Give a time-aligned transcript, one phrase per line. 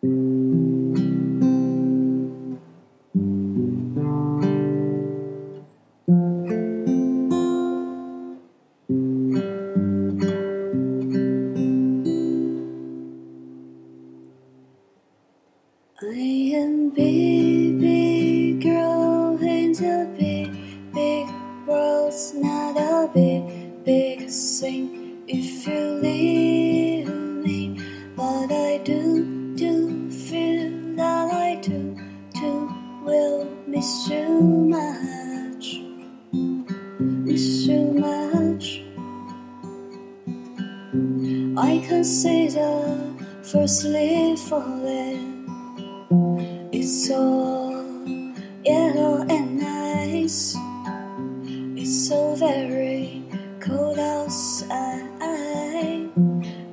[0.00, 0.06] I
[16.54, 19.72] am baby girl in
[20.16, 20.52] big,
[20.94, 21.26] big
[21.66, 22.14] world.
[22.36, 26.37] Not a big, big thing if you leave
[33.78, 34.28] miss you
[34.74, 35.66] much.
[36.98, 38.82] Miss you much.
[41.56, 41.78] I
[43.44, 45.46] first leaf falling.
[46.72, 47.22] It's so
[48.64, 50.56] yellow and nice.
[51.80, 53.22] It's so very
[53.60, 55.06] cold outside.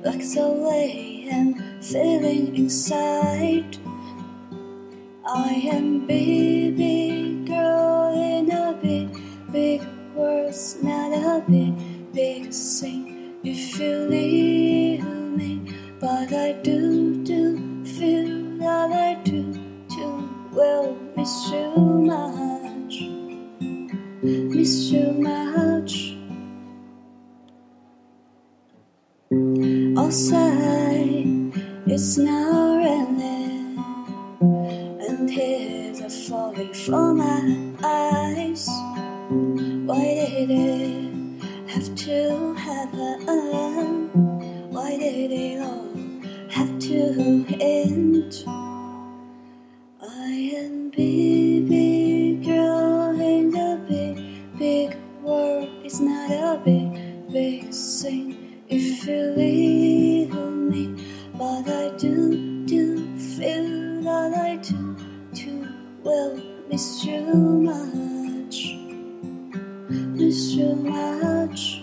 [0.02, 3.78] Like the way I'm feeling inside.
[5.28, 9.08] I am baby girl in a big,
[9.50, 9.82] big
[10.14, 10.54] world.
[10.82, 15.74] Not a big, big thing if you leave me.
[15.98, 19.52] But I do, do feel that I do,
[19.88, 21.74] do will miss you
[22.06, 23.00] much.
[24.22, 26.14] Miss you much.
[29.98, 31.26] Outside,
[31.86, 33.35] it's now raining,
[36.86, 38.68] from my eyes.
[39.88, 44.08] Why did it have to happen?
[44.70, 45.88] Why did it all
[46.48, 48.44] have to end?
[50.00, 55.68] I am baby girl in the big, big world.
[55.84, 59.65] It's not a big, big thing if you leave
[66.68, 67.22] miss you
[67.70, 68.76] much.
[70.02, 71.82] Miss you much.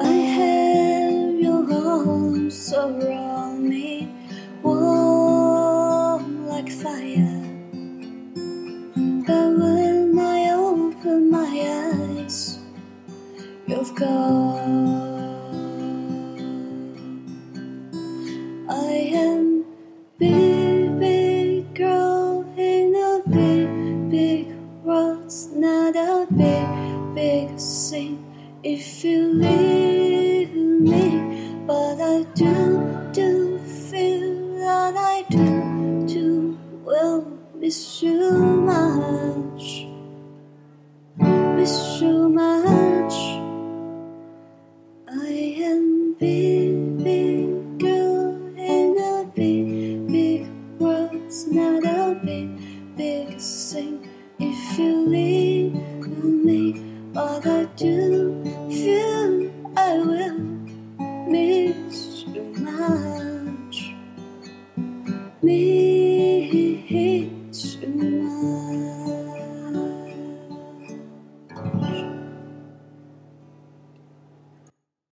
[0.00, 4.08] I have your arms around me,
[4.62, 7.42] warm like fire.
[9.10, 11.48] But when I open my
[12.20, 12.58] eyes,
[13.66, 14.84] you've gone.
[18.68, 19.33] I am
[28.64, 31.64] if you leave me.
[31.66, 38.83] But I do, do feel that I do, do will miss you much,
[62.84, 63.94] touch
[65.42, 65.83] me.